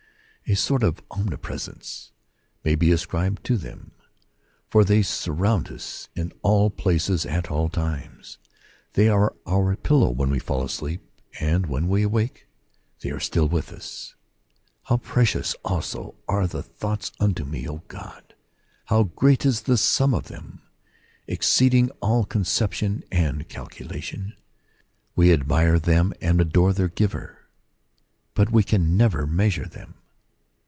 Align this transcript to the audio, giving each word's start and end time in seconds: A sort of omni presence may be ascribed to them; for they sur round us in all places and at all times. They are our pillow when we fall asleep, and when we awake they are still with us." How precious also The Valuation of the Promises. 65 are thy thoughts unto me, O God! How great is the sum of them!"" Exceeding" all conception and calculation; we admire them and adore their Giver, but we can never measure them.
A 0.47 0.55
sort 0.55 0.83
of 0.83 1.01
omni 1.09 1.37
presence 1.37 2.11
may 2.65 2.75
be 2.75 2.91
ascribed 2.91 3.45
to 3.45 3.55
them; 3.55 3.93
for 4.69 4.83
they 4.83 5.01
sur 5.01 5.31
round 5.31 5.69
us 5.69 6.09
in 6.13 6.33
all 6.41 6.69
places 6.69 7.25
and 7.25 7.37
at 7.37 7.49
all 7.49 7.69
times. 7.69 8.37
They 8.91 9.07
are 9.07 9.33
our 9.47 9.77
pillow 9.77 10.09
when 10.09 10.29
we 10.29 10.39
fall 10.39 10.61
asleep, 10.61 11.09
and 11.39 11.67
when 11.67 11.87
we 11.87 12.03
awake 12.03 12.49
they 12.99 13.11
are 13.11 13.19
still 13.21 13.47
with 13.47 13.71
us." 13.71 14.15
How 14.87 14.97
precious 14.97 15.55
also 15.63 15.99
The 15.99 16.01
Valuation 16.01 16.15
of 16.15 16.27
the 16.27 16.27
Promises. 16.27 16.57
65 16.57 16.57
are 16.57 16.63
thy 16.63 16.75
thoughts 16.79 17.11
unto 17.21 17.45
me, 17.45 17.69
O 17.69 17.77
God! 17.87 18.33
How 18.87 19.03
great 19.03 19.45
is 19.45 19.61
the 19.61 19.77
sum 19.77 20.13
of 20.13 20.27
them!"" 20.27 20.63
Exceeding" 21.33 21.89
all 22.01 22.25
conception 22.25 23.05
and 23.09 23.47
calculation; 23.47 24.33
we 25.15 25.31
admire 25.31 25.79
them 25.79 26.11
and 26.19 26.41
adore 26.41 26.73
their 26.73 26.89
Giver, 26.89 27.37
but 28.33 28.51
we 28.51 28.63
can 28.65 28.97
never 28.97 29.25
measure 29.25 29.67
them. 29.69 29.93